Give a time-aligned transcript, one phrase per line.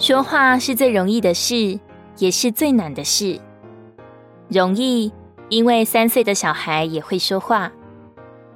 [0.00, 1.78] 说话是最容易的事，
[2.16, 3.38] 也是最难的事。
[4.48, 5.12] 容易，
[5.50, 7.70] 因为三岁的小孩也会说话；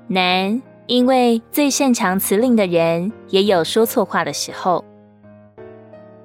[0.09, 4.83] 难，因为最擅长辞令的人也有说错话的时候。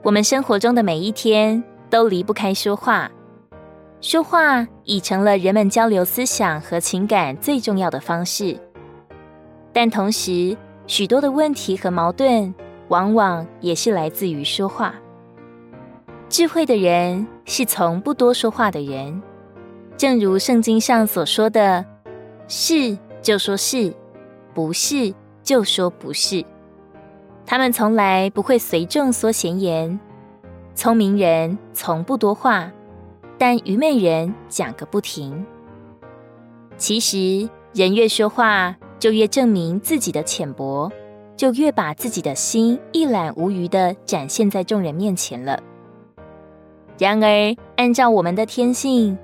[0.04, 3.12] 我们生活中的每一天都离不开说话，
[4.00, 8.58] 说话已成了人们交流思想和情感最重要的方式。
[9.74, 10.56] 但同时，
[10.88, 12.56] 许多的问题和矛盾，
[12.88, 14.96] 往往也是来自于说话。
[16.30, 19.20] 智慧的人是从不多说话的人，
[19.98, 21.84] 正如圣经上所说的
[22.48, 23.92] ：“是就说是，
[24.54, 25.12] 不是
[25.42, 26.46] 就说不是。”
[27.48, 30.00] 他们从来不会随众说闲言。
[30.76, 32.72] 聪明人从不多话，
[33.40, 35.44] 但愚昧人讲个不停。
[36.78, 40.92] 其实，人越说话，就越证明自己的浅薄，
[41.36, 45.60] 就越把自己的心一览无余的展现在众人面前了。
[47.00, 49.18] 然而，按照我们的天性，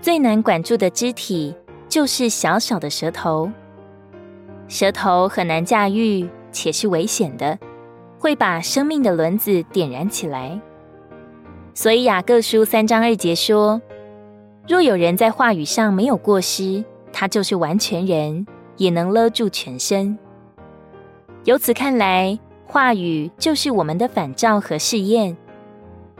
[0.00, 1.52] 最难管住的肢体
[1.88, 3.50] 就是小小的舌头。
[4.68, 7.58] 舌头很难驾驭，且是危险的，
[8.20, 10.60] 会把生命的轮子点燃起来。
[11.74, 13.82] 所以雅各书三章二节说
[14.68, 18.46] ：“若有人在话语上没有过失，他就是完全人，
[18.76, 20.16] 也能勒住全身。”
[21.42, 25.36] 由此看来，话语就是我们的反照和试验。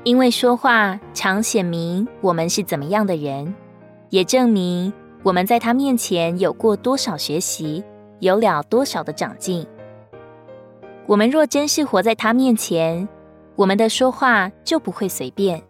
[0.06, 3.52] 因为说话常显明我们是怎么样的人，
[4.10, 4.92] 也证明
[5.24, 7.82] 我们在他面前有过多少学习，
[8.20, 9.66] 有了多少的长进。
[11.06, 13.08] 我们若真是活在他面前，
[13.56, 15.60] 我们的说话就不会随便。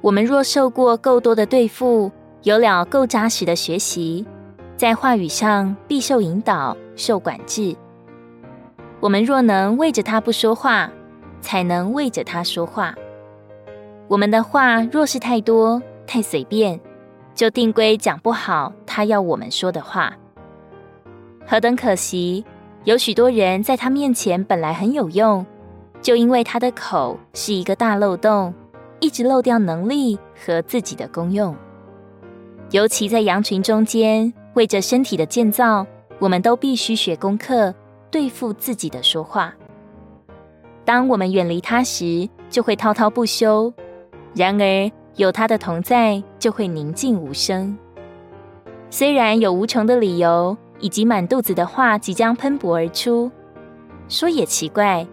[0.00, 2.10] 我们若受过够多的对付，
[2.42, 4.26] 有了够扎实的学习，
[4.78, 7.76] 在话语上必受引导、受管制。
[8.98, 10.90] 我们若能为着他不说话，
[11.42, 12.94] 才能为着他说话。
[14.08, 16.80] 我们的话若是太多、太随便，
[17.34, 20.16] 就定规讲不好他要我们说的话。
[21.44, 22.44] 何等可惜！
[22.84, 25.44] 有许多人在他面前本来很有用，
[26.00, 28.54] 就因为他的口是一个大漏洞，
[29.00, 31.54] 一直漏掉能力和自己的功用。
[32.70, 35.84] 尤其在羊群中间，为着身体的建造，
[36.20, 37.74] 我们都必须学功课，
[38.08, 39.52] 对付自己的说话。
[40.84, 43.72] 当我们远离他时，就会滔滔不休。
[44.36, 47.74] 然而，有他的同在，就会宁静无声。
[48.90, 53.30] 虽然有无穷的理由，以及满肚子的话即将喷薄而出，
[54.10, 55.06] 说也奇怪，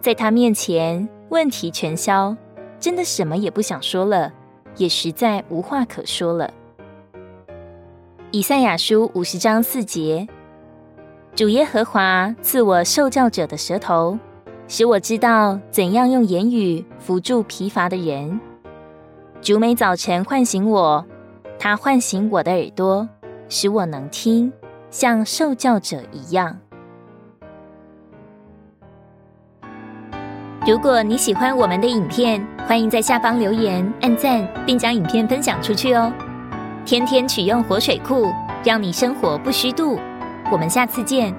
[0.00, 2.34] 在他面前问题全消，
[2.78, 4.32] 真的什么也不想说了，
[4.78, 6.50] 也实在无话可说了。
[8.30, 10.26] 以赛亚书五十章四节：
[11.34, 14.18] 主耶和华赐我受教者的舌头，
[14.68, 18.40] 使我知道怎样用言语扶助疲乏的人。
[19.42, 21.02] 主每早晨唤醒我，
[21.58, 23.08] 他唤醒我的耳朵，
[23.48, 24.52] 使我能听，
[24.90, 26.58] 像受教者一样。
[30.66, 36.12] 如果你喜欢我们的影片，欢迎在下方留言、按赞，并将影片分享出去哦。
[36.84, 38.26] 天天取用活水库，
[38.62, 39.98] 让你生活不虚度。
[40.52, 41.34] 我们下次见。